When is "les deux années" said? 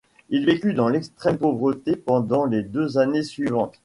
2.45-3.21